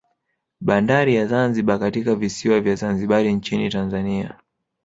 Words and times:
Bandari 0.61 1.15
ya 1.15 1.27
Zanzibar 1.27 1.79
katika 1.79 2.15
visiwa 2.15 2.59
vya 2.61 2.75
Zanzibari 2.75 3.33
nchini 3.33 3.69
Tanzania 3.69 4.35